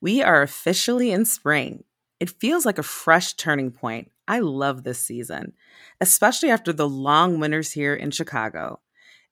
[0.00, 1.84] We are officially in spring.
[2.20, 4.10] It feels like a fresh turning point.
[4.28, 5.52] I love this season,
[6.00, 8.80] especially after the long winters here in Chicago.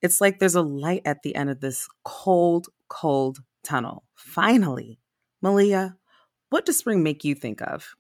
[0.03, 4.05] It's like there's a light at the end of this cold, cold tunnel.
[4.15, 5.01] Finally.
[5.43, 5.97] Maleeha,
[6.51, 7.97] what does spring make you think of?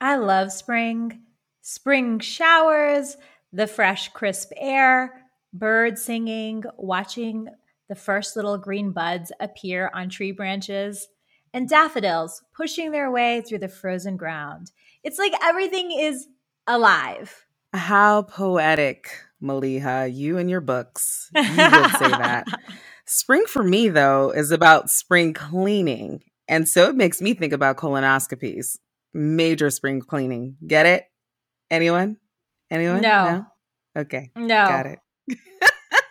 [0.00, 1.22] I love spring.
[1.62, 3.16] Spring showers,
[3.52, 7.48] the fresh, crisp air, birds singing, watching
[7.88, 11.08] the first little green buds appear on tree branches,
[11.52, 14.70] and daffodils pushing their way through the frozen ground.
[15.02, 16.26] It's like everything is
[16.66, 17.46] alive.
[17.72, 19.10] How poetic,
[19.42, 20.14] Maleeha.
[20.14, 21.30] You and your books.
[21.34, 22.46] You would say that.
[23.06, 26.22] Spring for me, though, is about spring cleaning.
[26.46, 28.76] And so it makes me think about colonoscopies.
[29.14, 30.56] Major spring cleaning.
[30.66, 31.04] Get it?
[31.70, 32.18] Anyone?
[32.70, 33.00] Anyone?
[33.00, 33.24] No.
[33.24, 33.46] no?
[34.02, 34.30] Okay.
[34.36, 34.46] No.
[34.46, 34.98] Got it.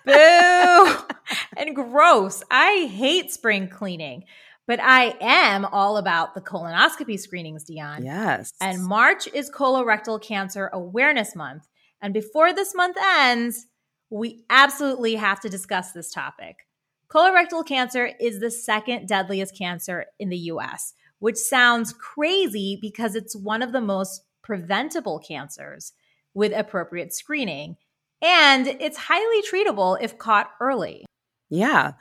[0.06, 1.18] Boo!
[1.58, 2.44] and gross.
[2.50, 4.24] I hate spring cleaning.
[4.68, 8.04] But I am all about the colonoscopy screenings, Dionne.
[8.04, 8.52] Yes.
[8.60, 11.68] And March is Colorectal Cancer Awareness Month.
[12.02, 13.68] And before this month ends,
[14.10, 16.68] we absolutely have to discuss this topic.
[17.10, 23.36] Colorectal cancer is the second deadliest cancer in the US, which sounds crazy because it's
[23.36, 25.94] one of the most preventable cancers
[26.34, 27.78] with appropriate screening.
[28.22, 31.06] And it's highly treatable if caught early.
[31.50, 31.94] Yeah,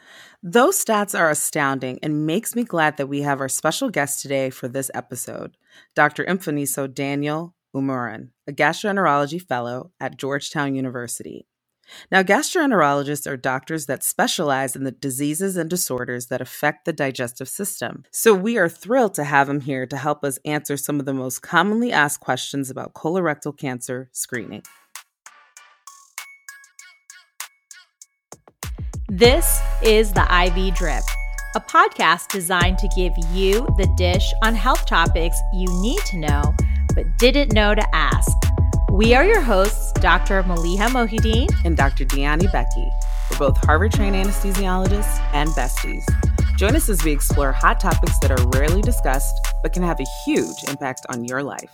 [0.42, 4.50] those stats are astounding and makes me glad that we have our special guest today
[4.50, 5.56] for this episode,
[5.94, 6.24] Dr.
[6.24, 11.46] Mfoniso Daniel Umoren, a gastroenterology fellow at Georgetown University.
[12.10, 17.48] Now, gastroenterologists are doctors that specialize in the diseases and disorders that affect the digestive
[17.48, 18.02] system.
[18.10, 21.14] So, we are thrilled to have him here to help us answer some of the
[21.14, 24.64] most commonly asked questions about colorectal cancer screening.
[29.18, 31.02] This is the IV Drip,
[31.54, 36.54] a podcast designed to give you the dish on health topics you need to know
[36.94, 38.36] but didn't know to ask.
[38.92, 40.42] We are your hosts, Dr.
[40.42, 42.04] Maleeha Mohiuddin and Dr.
[42.04, 42.90] Dionne Ibekie.
[43.30, 46.04] We're both Harvard trained anesthesiologists and besties.
[46.58, 50.06] Join us as we explore hot topics that are rarely discussed but can have a
[50.26, 51.72] huge impact on your life.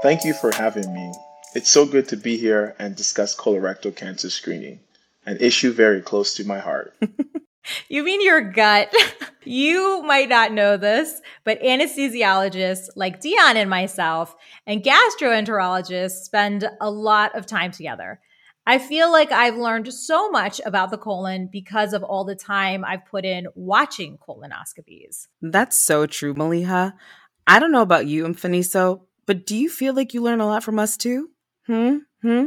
[0.00, 1.12] Thank you for having me.
[1.56, 4.78] It's so good to be here and discuss colorectal cancer screening
[5.26, 6.94] an issue very close to my heart.
[7.88, 8.94] you mean your gut?
[9.44, 14.34] you might not know this, but anesthesiologists like Dionne and myself
[14.66, 18.20] and gastroenterologists spend a lot of time together.
[18.66, 22.82] I feel like I've learned so much about the colon because of all the time
[22.84, 25.26] I've put in watching colonoscopies.
[25.42, 26.94] That's so true, Maleeha.
[27.46, 30.64] I don't know about you, Mfoniso, but do you feel like you learn a lot
[30.64, 31.28] from us too?
[31.66, 31.98] Hmm?
[32.22, 32.44] Hmm?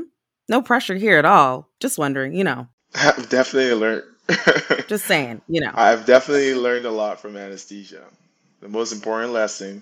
[0.49, 1.69] No pressure here at all.
[1.79, 2.67] Just wondering, you know.
[2.95, 4.03] I've definitely learned.
[4.87, 5.71] Just saying, you know.
[5.73, 8.03] I've definitely learned a lot from anesthesia.
[8.61, 9.81] The most important lesson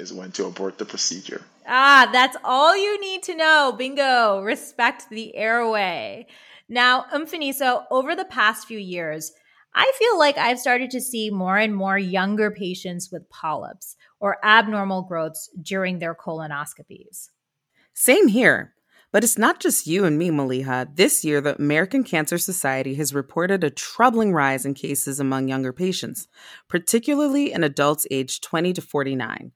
[0.00, 1.42] is when to abort the procedure.
[1.66, 3.74] Ah, that's all you need to know.
[3.76, 4.40] Bingo.
[4.40, 6.26] Respect the airway.
[6.68, 9.32] Now, Mfoniso, over the past few years,
[9.74, 14.38] I feel like I've started to see more and more younger patients with polyps or
[14.44, 17.28] abnormal growths during their colonoscopies.
[17.92, 18.72] Same here.
[19.16, 20.94] But it's not just you and me, Maleeha.
[20.94, 25.72] This year, the American Cancer Society has reported a troubling rise in cases among younger
[25.72, 26.28] patients,
[26.68, 29.52] particularly in adults aged 20 to 49.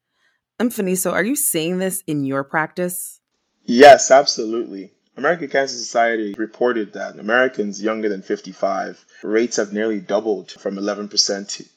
[0.58, 3.20] Mfoniso, are you seeing this in your practice?
[3.62, 4.94] Yes, absolutely.
[5.18, 11.10] American Cancer Society reported that Americans younger than 55 rates have nearly doubled from 11%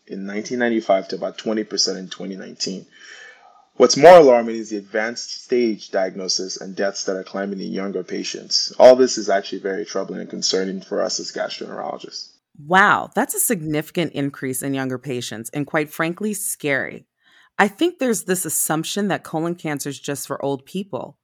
[0.08, 2.86] in 1995 to about 20% in 2019.
[3.76, 8.04] What's more alarming is the advanced stage diagnosis and deaths that are climbing in younger
[8.04, 8.72] patients.
[8.78, 12.34] All this is actually very troubling and concerning for us as gastroenterologists.
[12.68, 17.08] Wow, that's a significant increase in younger patients and quite frankly, scary.
[17.58, 21.18] I think there's this assumption that colon cancer is just for old people.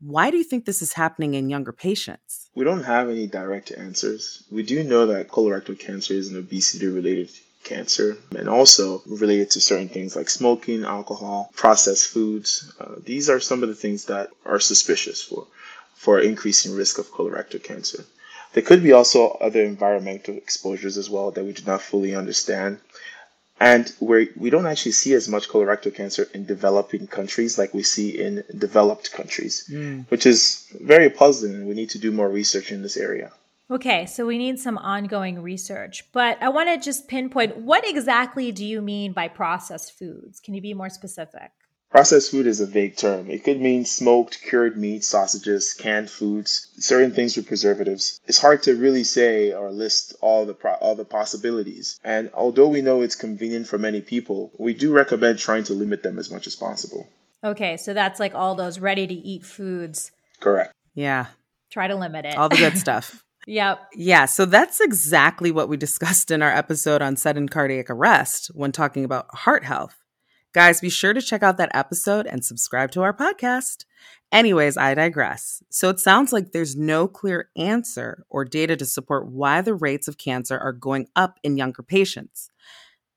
[0.00, 2.50] Why do you think this is happening in younger patients?
[2.54, 4.44] We don't have any direct answers.
[4.50, 7.30] We do know that colorectal cancer is an obesity related
[7.64, 12.72] cancer and also related to certain things like smoking, alcohol, processed foods.
[12.78, 15.46] Uh, these are some of the things that are suspicious for,
[15.94, 18.04] for increasing risk of colorectal cancer.
[18.52, 22.78] There could be also other environmental exposures as well that we do not fully understand.
[23.60, 27.82] And where we don't actually see as much colorectal cancer in developing countries like we
[27.82, 30.04] see in developed countries, mm.
[30.08, 31.54] which is very puzzling.
[31.54, 33.32] And we need to do more research in this area.
[33.70, 38.52] Okay, so we need some ongoing research, but I want to just pinpoint what exactly
[38.52, 40.38] do you mean by processed foods?
[40.38, 41.50] Can you be more specific?
[41.88, 43.30] Processed food is a vague term.
[43.30, 48.20] It could mean smoked, cured meat, sausages, canned foods, certain things with preservatives.
[48.26, 52.00] It's hard to really say or list all the pro- all the possibilities.
[52.04, 56.02] And although we know it's convenient for many people, we do recommend trying to limit
[56.02, 57.06] them as much as possible.
[57.44, 60.10] Okay, so that's like all those ready to eat foods.
[60.40, 60.74] Correct.
[60.94, 61.26] Yeah.
[61.70, 62.36] Try to limit it.
[62.36, 63.24] All the good stuff.
[63.46, 63.80] Yep.
[63.94, 68.72] Yeah, so that's exactly what we discussed in our episode on sudden cardiac arrest when
[68.72, 69.96] talking about heart health.
[70.52, 73.84] Guys, be sure to check out that episode and subscribe to our podcast.
[74.30, 75.62] Anyways, I digress.
[75.68, 80.06] So it sounds like there's no clear answer or data to support why the rates
[80.06, 82.50] of cancer are going up in younger patients.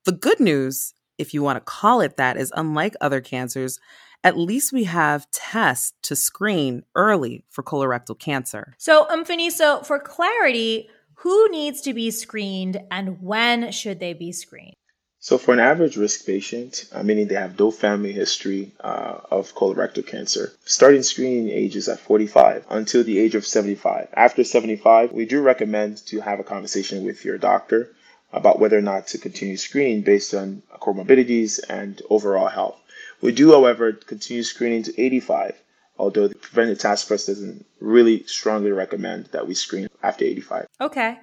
[0.06, 3.80] The good news, if you want to call it that, is unlike other cancers,
[4.28, 8.76] at least we have tests to screen early for colorectal cancer.
[8.78, 10.90] So, Mfoniso, for clarity,
[11.22, 14.76] who needs to be screened and when should they be screened?
[15.22, 19.56] So, for an average risk patient, uh, meaning they have no family history uh, of
[19.56, 24.10] colorectal cancer, starting screening ages at 45 until the age of 75.
[24.14, 27.96] After 75, we do recommend to have a conversation with your doctor
[28.34, 32.78] about whether or not to continue screening based on comorbidities and overall health.
[33.22, 35.62] We do, however, continue screening to 85,
[35.98, 40.68] although the Preventive Task Force doesn't really strongly recommend that we screen after 85.
[40.82, 41.18] Okay.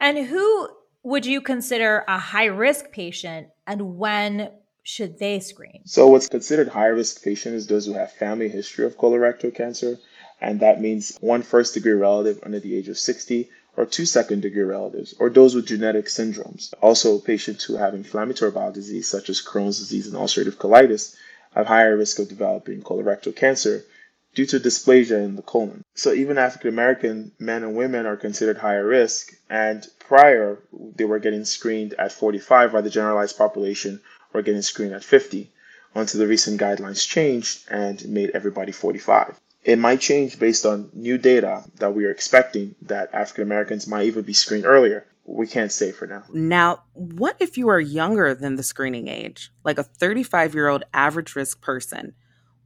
[0.00, 0.68] And who
[1.02, 4.50] would you consider a high risk patient and when
[4.82, 5.82] should they screen?
[5.84, 9.98] So, what's considered high risk patient is those who have family history of colorectal cancer,
[10.40, 14.40] and that means one first degree relative under the age of 60 or two second
[14.40, 16.74] degree relatives, or those with genetic syndromes.
[16.82, 21.16] Also, patients who have inflammatory bowel disease such as Crohn's disease and ulcerative colitis
[21.58, 23.84] have higher risk of developing colorectal cancer
[24.32, 25.82] due to dysplasia in the colon.
[25.96, 30.60] So even African American men and women are considered higher risk, and prior
[30.94, 34.00] they were getting screened at 45, by the generalized population
[34.32, 35.50] were getting screened at 50,
[35.96, 39.40] until the recent guidelines changed and made everybody 45.
[39.64, 44.06] It might change based on new data that we are expecting that African Americans might
[44.06, 45.04] even be screened earlier.
[45.30, 46.24] We can't say for now.
[46.32, 50.84] Now, what if you are younger than the screening age, like a 35 year old
[50.94, 52.14] average risk person?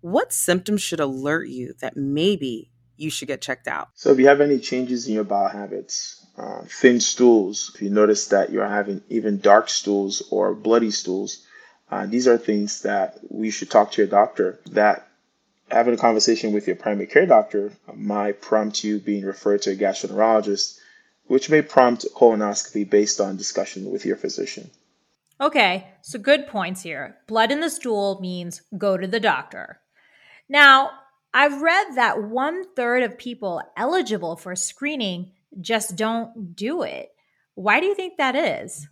[0.02, 3.88] what symptoms should alert you that maybe you should get checked out?
[3.94, 7.88] So, if you have any changes in your bowel habits, uh, thin stools, if you
[7.88, 11.46] notice that you're having even dark stools or bloody stools,
[11.90, 14.60] uh, these are things that we should talk to your doctor.
[14.72, 15.06] That
[15.70, 19.76] having a conversation with your primary care doctor might prompt you being referred to a
[19.76, 20.78] gastroenterologist,
[21.26, 24.70] which may prompt colonoscopy based on discussion with your physician.
[25.40, 27.16] Okay, so good points here.
[27.26, 29.80] Blood in the stool means go to the doctor.
[30.48, 30.90] Now,
[31.34, 37.10] I've read that one third of people eligible for screening just don't do it.
[37.54, 38.86] Why do you think that is?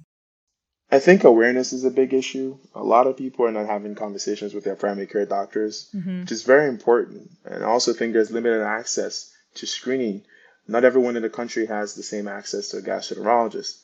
[0.90, 2.58] I think awareness is a big issue.
[2.74, 6.22] A lot of people are not having conversations with their primary care doctors, mm-hmm.
[6.22, 7.30] which is very important.
[7.44, 10.22] And I also think there's limited access to screening.
[10.70, 13.80] Not everyone in the country has the same access to a gastroenterologist.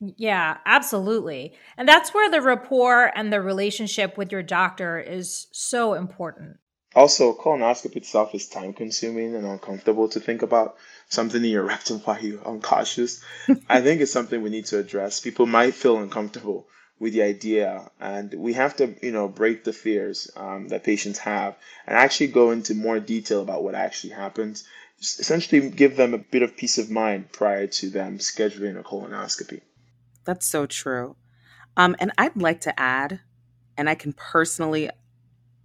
[0.00, 1.54] Yeah, absolutely.
[1.76, 6.58] And that's where the rapport and the relationship with your doctor is so important.
[6.94, 10.76] Also, colonoscopy itself is time consuming and uncomfortable to think about.
[11.08, 13.22] Something in your rectum while you're unconscious.
[13.68, 15.18] I think it's something we need to address.
[15.18, 16.68] People might feel uncomfortable
[17.00, 21.18] with the idea, and we have to, you know, break the fears um, that patients
[21.18, 21.56] have
[21.86, 24.64] and actually go into more detail about what actually happens.
[25.00, 29.62] Essentially, give them a bit of peace of mind prior to them scheduling a colonoscopy.
[30.24, 31.16] That's so true.
[31.76, 33.20] Um, and I'd like to add,
[33.76, 34.90] and I can personally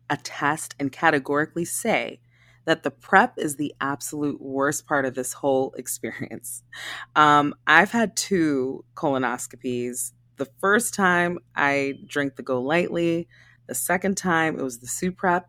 [0.10, 2.22] attest and categorically say
[2.66, 6.64] that the prep is the absolute worst part of this whole experience.
[7.16, 10.12] Um, I've had two colonoscopies.
[10.36, 13.28] The first time I drank the GoLytely,
[13.68, 15.46] the second time it was the Suprep.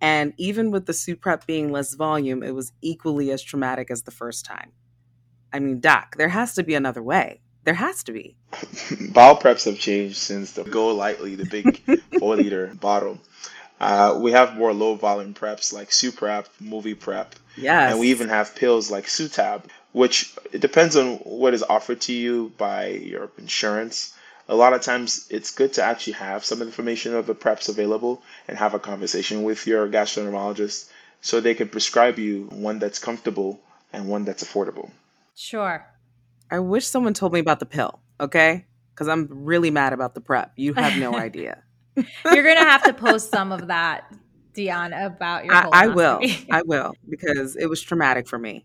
[0.00, 4.10] And even with the Suprep being less volume, it was equally as traumatic as the
[4.10, 4.72] first time.
[5.52, 7.40] I mean, Doc, there has to be another way.
[7.64, 8.36] There has to be.
[9.10, 11.82] Bowel preps have changed since the GoLytely, the big
[12.18, 13.18] four liter bottle.
[13.80, 17.26] Uh, we have more low volume preps like Suprep, MoviPrep.
[17.56, 17.90] Yes.
[17.90, 22.12] And we even have pills like Sutab, which it depends on what is offered to
[22.12, 24.14] you by your insurance.
[24.48, 28.22] A lot of times it's good to actually have some information of the preps available
[28.46, 30.88] and have a conversation with your gastroenterologist
[31.20, 33.60] so they can prescribe you one that's comfortable
[33.92, 34.90] and one that's affordable.
[35.34, 35.84] Sure.
[36.50, 38.66] I wish someone told me about the pill, okay?
[38.94, 40.52] Because I'm really mad about the prep.
[40.56, 41.62] You have no idea.
[41.96, 44.04] You're gonna have to post some of that,
[44.54, 45.54] Dionne, about your.
[45.54, 46.20] I, I will.
[46.50, 48.64] I will because it was traumatic for me.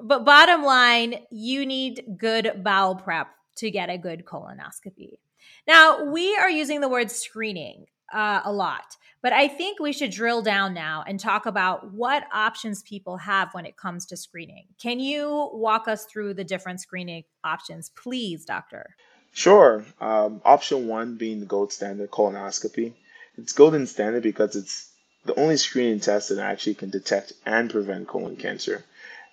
[0.00, 5.18] But bottom line, you need good bowel prep to get a good colonoscopy.
[5.66, 8.96] Now we are using the word screening uh, a lot,
[9.26, 13.52] But I think we should drill down now and talk about what options people have
[13.54, 14.66] when it comes to screening.
[14.80, 18.94] Can you walk us through the different screening options, please, doctor?
[19.32, 19.84] Sure.
[20.00, 22.92] Um, option one being the gold standard colonoscopy.
[23.36, 24.92] It's golden standard because it's
[25.24, 28.84] the only screening test that actually can detect and prevent colon cancer.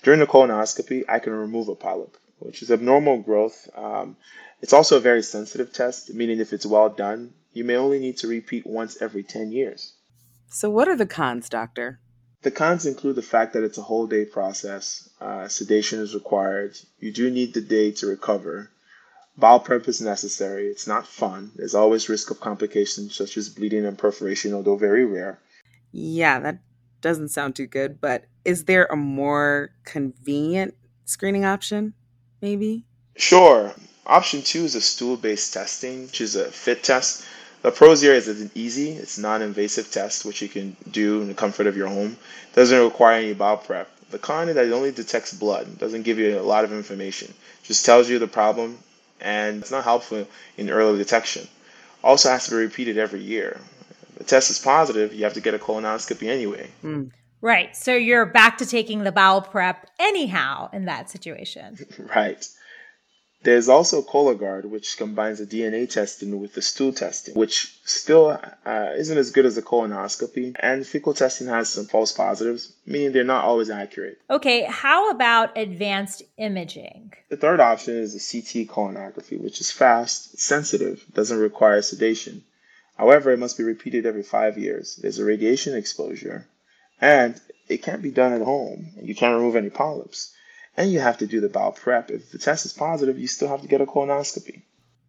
[0.02, 3.70] During the colonoscopy, I can remove a polyp, which is abnormal growth.
[3.76, 4.18] Um,
[4.62, 8.18] it's also a very sensitive test, meaning if it's well done, you may only need
[8.18, 9.94] to repeat once every 10 years.
[10.50, 12.00] So, what are the cons, doctor?
[12.44, 15.10] The cons include the fact that it's a whole day process.
[15.20, 16.78] Uh, sedation is required.
[17.00, 18.70] You do need the day to recover.
[19.38, 20.68] Bowel prep is necessary.
[20.68, 21.52] It's not fun.
[21.56, 25.40] There's always risk of complications such as bleeding and perforation, although very rare.
[25.92, 26.60] Yeah, that
[27.02, 30.76] doesn't sound too good, but is there a more convenient
[31.06, 31.94] screening option,
[32.44, 32.84] maybe?
[33.16, 33.74] Sure.
[34.06, 37.26] Option two is a stool based testing, which is a fit test.
[37.62, 41.34] The pros here is it's easy, it's non-invasive test which you can do in the
[41.34, 42.18] comfort of your home.
[42.52, 43.90] It doesn't require any bowel prep.
[44.12, 45.68] The con is that it only detects blood.
[45.68, 47.30] It doesn't give you a lot of information.
[47.30, 48.78] It just tells you the problem
[49.22, 51.48] and it's not helpful in early detection.
[52.04, 53.58] Also has to be repeated every year.
[54.10, 56.70] If the test is positive, you have to get a colonoscopy anyway.
[56.84, 57.12] Mm.
[57.44, 57.76] Right.
[57.76, 61.78] So you're back to taking the bowel prep anyhow in that situation.
[62.16, 62.48] right.
[63.44, 68.90] There's also Cologuard, which combines the DNA testing with the stool testing, which still uh,
[68.96, 70.56] isn't as good as the colonoscopy.
[70.58, 74.22] And fecal testing has some false positives, meaning they're not always accurate.
[74.30, 77.12] Okay, how about advanced imaging?
[77.28, 82.46] The third option is the CT colonography, which is fast, sensitive, doesn't require sedation.
[82.98, 84.96] However, it must be repeated every five years.
[84.96, 86.48] There's a radiation exposure,
[87.04, 88.94] and it can't be done at home.
[89.02, 90.34] You can't remove any polyps
[90.78, 92.10] and you have to do the bowel prep.
[92.10, 94.64] If the test is positive, you still have to get a colonoscopy.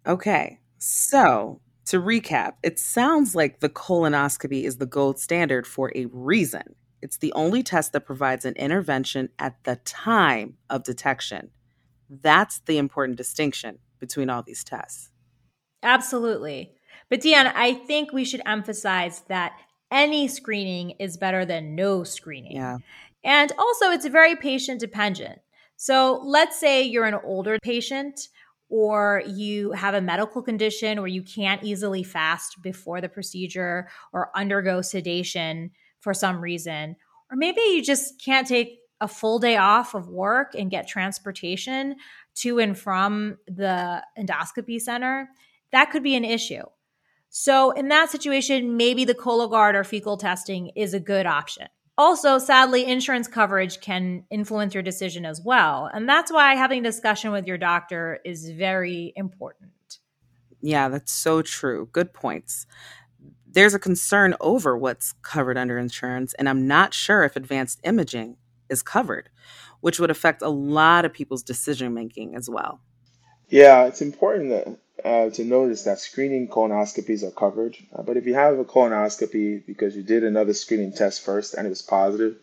[0.04, 6.06] Okay, so to recap, it sounds like the colonoscopy is the gold standard for a
[6.06, 6.74] reason.
[7.00, 11.50] It's the only test that provides an intervention at the time of detection.
[12.10, 15.10] That's the important distinction between all these tests.
[15.82, 16.72] Absolutely.
[17.08, 19.54] But Dionne, I think we should emphasize that
[19.94, 22.56] any screening is better than no screening.
[22.56, 22.78] Yeah.
[23.22, 25.38] And also, it's very patient dependent.
[25.76, 28.28] So let's say you're an older patient
[28.68, 34.30] or you have a medical condition where you can't easily fast before the procedure or
[34.34, 35.70] undergo sedation
[36.00, 36.96] for some reason.
[37.30, 41.96] Or maybe you just can't take a full day off of work and get transportation
[42.36, 45.28] to and from the endoscopy center.
[45.72, 46.62] That could be an issue.
[47.36, 51.66] So, in that situation, maybe the Cologuard or fecal testing is a good option.
[51.98, 55.90] Also, sadly, insurance coverage can influence your decision as well.
[55.92, 59.98] And that's why having a discussion with your doctor is very important.
[60.60, 61.88] Yeah, that's so true.
[61.90, 62.68] Good points.
[63.50, 68.36] There's a concern over what's covered under insurance, and I'm not sure if advanced imaging
[68.70, 69.28] is covered,
[69.80, 72.78] which would affect a lot of people's decision making as well.
[73.48, 77.76] Yeah, it's important that uh, to notice that screening colonoscopies are covered.
[77.94, 81.66] Uh, but if you have a colonoscopy because you did another screening test first and
[81.66, 82.36] it was positive,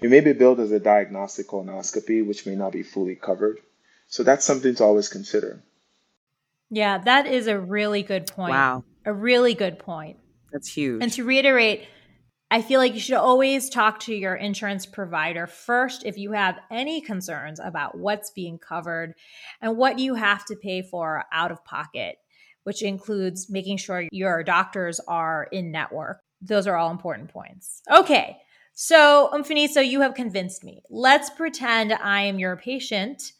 [0.00, 3.58] it may be billed as a diagnostic colonoscopy, which may not be fully covered.
[4.08, 5.62] So that's something to always consider.
[6.70, 8.50] Yeah, that is a really good point.
[8.50, 8.84] Wow.
[9.04, 10.18] A really good point.
[10.52, 11.02] That's huge.
[11.02, 11.86] And to reiterate,
[12.50, 16.58] I feel like you should always talk to your insurance provider first if you have
[16.70, 19.14] any concerns about what's being covered
[19.60, 22.16] and what you have to pay for out of pocket,
[22.62, 26.20] which includes making sure your doctors are in network.
[26.40, 27.82] Those are all important points.
[27.92, 28.36] Okay.
[28.74, 30.82] So, Mfoniso, you have convinced me.
[30.90, 33.32] Let's pretend I am your patient.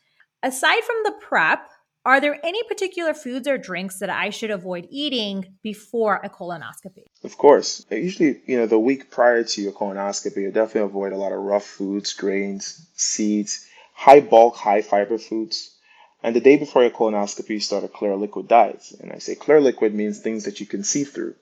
[0.43, 1.69] Aside from the prep,
[2.07, 7.07] are there any particular foods or drinks that I should avoid eating before a colonoscopy?
[7.25, 7.85] Of course.
[7.91, 11.41] Usually, you know, the week prior to your colonoscopy, you definitely avoid a lot of
[11.41, 15.75] rough foods, grains, seeds, high bulk, high fiber foods.
[16.23, 18.85] And the day before your colonoscopy, you start a clear liquid diet.
[19.01, 21.35] And I say clear liquid means things that you can see through.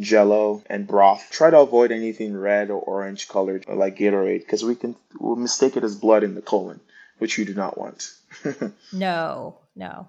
[0.00, 1.28] Jello and broth.
[1.30, 5.76] Try to avoid anything red or orange colored like Gatorade because we can we'll mistake
[5.76, 6.80] it as blood in the colon,
[7.18, 8.10] which you do not want.
[8.92, 10.08] no, no.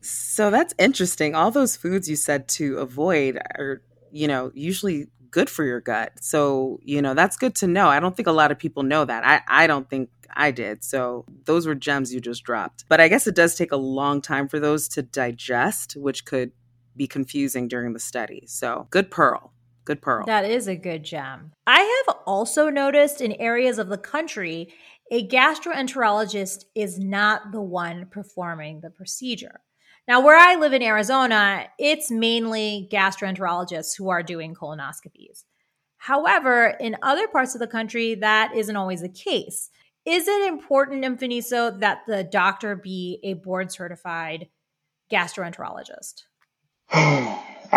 [0.00, 1.34] so that's interesting.
[1.34, 6.12] All those foods you said to avoid are, you know, usually good for your gut.
[6.20, 7.88] So, you know, that's good to know.
[7.88, 9.24] I don't think a lot of people know that.
[9.26, 10.84] I, I don't think I did.
[10.84, 12.84] So those were gems you just dropped.
[12.88, 16.52] But I guess it does take a long time for those to digest, which could
[16.96, 18.44] be confusing during the study.
[18.46, 19.52] So good pearl.
[19.84, 20.26] Good pearl.
[20.26, 21.52] That is a good gem.
[21.64, 24.74] I have also noticed in areas of the country
[25.10, 29.60] a gastroenterologist is not the one performing the procedure.
[30.08, 35.44] Now, where I live in Arizona, it's mainly gastroenterologists who are doing colonoscopies.
[35.96, 39.70] However, in other parts of the country, that isn't always the case.
[40.04, 44.48] Is it important, Mfoniso, that the doctor be a board certified
[45.10, 46.22] gastroenterologist?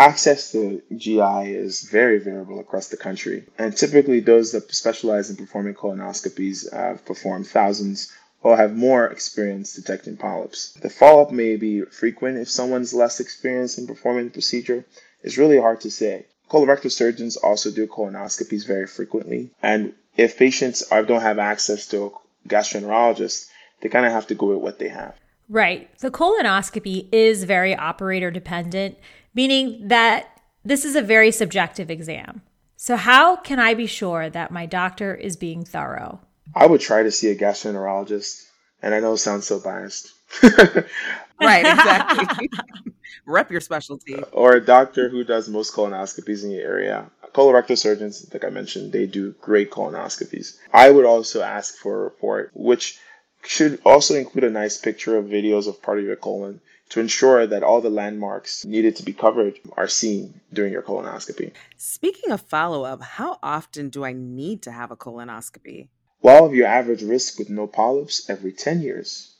[0.00, 5.36] Access to GI is very variable across the country, and typically those that specialize in
[5.36, 8.10] performing colonoscopies have performed thousands
[8.42, 10.72] or have more experience detecting polyps.
[10.80, 14.86] The follow up may be frequent if someone's less experienced in performing the procedure.
[15.22, 16.24] It's really hard to say.
[16.48, 22.48] Colorectal surgeons also do colonoscopies very frequently, and if patients don't have access to a
[22.48, 23.50] gastroenterologist,
[23.82, 25.14] they kind of have to go with what they have.
[25.50, 25.90] Right.
[25.98, 28.96] The colonoscopy is very operator dependent,
[29.34, 32.42] meaning that this is a very subjective exam.
[32.76, 36.20] So, how can I be sure that my doctor is being thorough?
[36.54, 38.46] I would try to see a gastroenterologist,
[38.82, 40.12] and I know it sounds so biased.
[40.42, 42.48] right, exactly.
[43.26, 44.16] Rep your specialty.
[44.32, 47.10] Or a doctor who does most colonoscopies in your area.
[47.34, 50.56] Colorectal surgeons, like I mentioned, they do great colonoscopies.
[50.72, 52.98] I would also ask for a report, which
[53.44, 57.46] should also include a nice picture of videos of part of your colon to ensure
[57.46, 61.52] that all the landmarks needed to be covered are seen during your colonoscopy.
[61.76, 65.88] Speaking of follow up, how often do I need to have a colonoscopy?
[66.20, 69.34] Well, your average risk with no polyps every 10 years.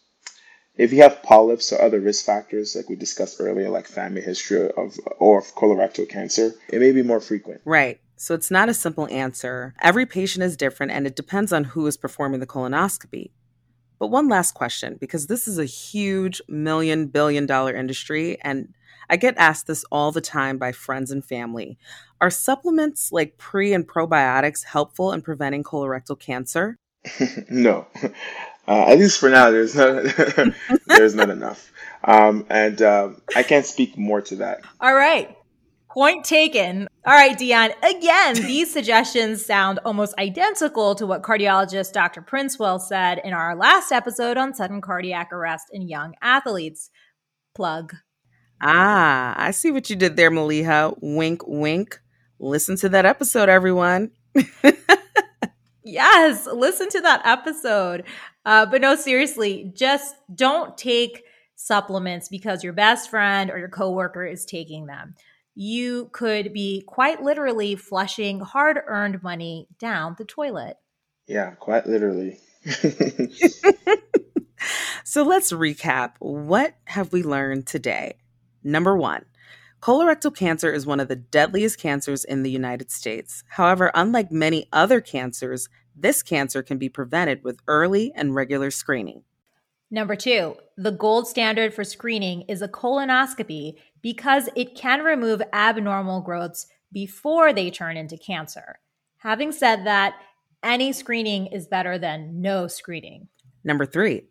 [0.76, 4.70] If you have polyps or other risk factors, like we discussed earlier, like family history
[4.70, 7.60] of or of colorectal cancer, it may be more frequent.
[7.64, 8.00] Right.
[8.16, 9.74] So it's not a simple answer.
[9.82, 13.30] Every patient is different and it depends on who is performing the colonoscopy.
[14.00, 18.74] But one last question, because this is a huge million billion dollar industry, and
[19.08, 21.78] I get asked this all the time by friends and family.
[22.20, 26.78] Are supplements like pre and probiotics helpful in preventing colorectal cancer?
[27.50, 27.86] no.
[28.66, 30.02] Uh, at least for now, there's not
[30.86, 31.70] there's not enough,
[32.02, 34.62] um, and um, I can't speak more to that.
[34.80, 35.36] All right,
[35.92, 36.88] Point taken.
[37.06, 37.72] All right, Dionne.
[37.82, 42.20] Again, these suggestions sound almost identical to what cardiologist Dr.
[42.20, 46.90] Princewell said in our last episode on sudden cardiac arrest in young athletes.
[47.54, 47.94] Plug.
[48.60, 50.94] Ah, I see what you did there, Maleeha.
[51.00, 51.98] Wink, wink.
[52.38, 54.10] Listen to that episode, everyone.
[55.82, 58.04] yes, listen to that episode.
[58.44, 61.24] Uh, but no, seriously, just don't take
[61.56, 65.14] supplements because your best friend or your coworker is taking them
[65.60, 70.78] you could be quite literally flushing hard earned money down the toilet.
[71.26, 72.40] Yeah, quite literally.
[75.04, 76.12] so let's recap.
[76.18, 78.14] What have we learned today?
[78.64, 79.26] Number one,
[79.82, 83.44] colorectal cancer is one of the deadliest cancers in the United States.
[83.50, 89.24] However, unlike many other cancers, this cancer can be prevented with early and regular screening.
[89.90, 96.20] Number two, the gold standard for screening is a colonoscopy because it can remove abnormal
[96.20, 98.78] growths before they turn into cancer.
[99.18, 100.14] Having said that,
[100.62, 103.28] any screening is better than no screening.
[103.64, 104.24] Number three,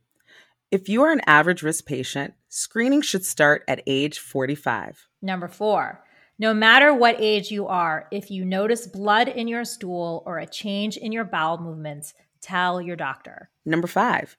[0.71, 5.07] if you are an average risk patient, screening should start at age 45.
[5.21, 6.03] Number four,
[6.37, 10.47] no matter what age you are, if you notice blood in your stool or a
[10.47, 13.49] change in your bowel movements, tell your doctor.
[13.65, 14.37] Number five,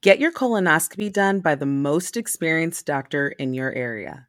[0.00, 4.28] Get your colonoscopy done by the most experienced doctor in your area.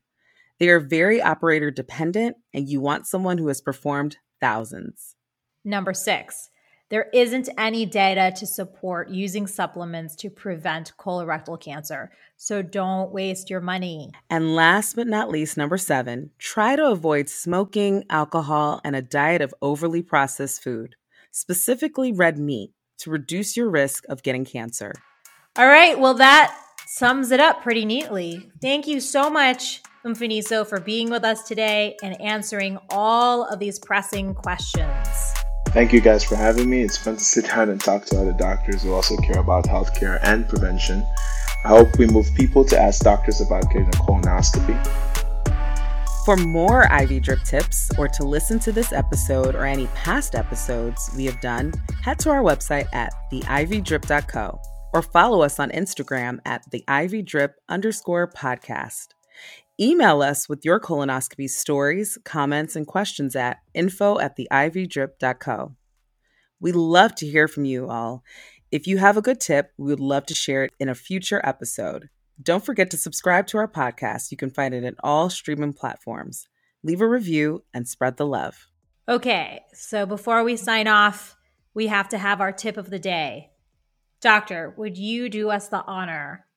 [0.60, 5.16] They are very operator dependent, and you want someone who has performed thousands.
[5.64, 6.50] Number six,
[6.90, 13.52] there isn't any data to support using supplements to prevent colorectal cancer, so don't waste
[13.52, 14.10] your money.
[14.32, 19.44] And last but not least, number seven, try to avoid smoking, alcohol, and a diet
[19.44, 20.96] of overly processed food,
[21.30, 24.94] specifically red meat, to reduce your risk of getting cancer.
[25.56, 26.00] All right.
[26.00, 28.50] Well, that sums it up pretty neatly.
[28.60, 33.78] Thank you so much, Mfoniso, for being with us today and answering all of these
[33.78, 35.34] pressing questions.
[35.68, 36.82] Thank you guys for having me.
[36.82, 40.20] It's fun to sit down and talk to other doctors who also care about healthcare
[40.24, 41.06] and prevention.
[41.64, 44.76] I hope we move people to ask doctors about getting a colonoscopy.
[46.26, 51.12] For more IV drip tips or to listen to this episode or any past episodes
[51.16, 54.60] we have done, head to our website at theivdrip.co
[54.94, 59.08] or follow us on Instagram at the IV Drip underscore podcast.
[59.80, 65.76] Email us with your colonoscopy stories, comments, and questions at info at theivdrip.co.
[66.60, 68.24] We love to hear from you all.
[68.72, 71.42] If you have a good tip, we would love to share it in a future
[71.44, 72.10] episode.
[72.42, 74.32] Don't forget to subscribe to our podcast.
[74.32, 76.48] You can find it in all streaming platforms.
[76.84, 78.68] Leave a review and spread the love.
[79.10, 81.36] Okay, so before we sign off,
[81.74, 83.50] we have to have our tip of the day.
[84.24, 86.48] Doctor, would you do us the honor?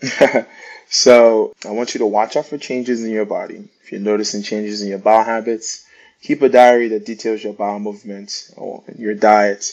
[0.88, 3.68] so, I want you to watch out for changes in your body.
[3.82, 5.84] If you're noticing changes in your bowel habits,
[6.20, 9.72] Keep a diary that details your bowel movements or your diet.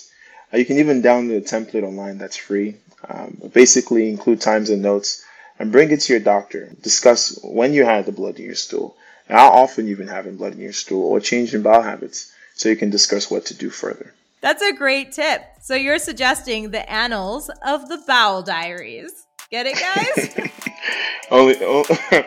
[0.53, 2.75] Uh, you can even download a template online that's free.
[3.07, 5.23] Um, basically, include times and notes
[5.57, 6.71] and bring it to your doctor.
[6.81, 8.95] Discuss when you had the blood in your stool
[9.27, 12.69] and how often you've been having blood in your stool or changing bowel habits so
[12.69, 14.13] you can discuss what to do further.
[14.45, 15.41] That's a great tip.
[15.59, 19.25] So you're suggesting the annals of the bowel diaries.
[19.49, 20.51] Get it, guys?
[21.31, 21.55] only,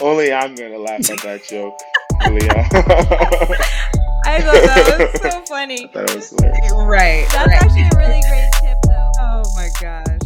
[0.00, 1.76] only I'm gonna laugh at that joke.
[2.22, 2.50] Julia.
[4.26, 5.90] I thought that was so funny.
[5.92, 6.72] That was hilarious.
[6.72, 7.26] Right.
[7.32, 7.62] That's right.
[7.62, 9.10] actually a really great tip, though.
[9.18, 10.23] Oh my gosh.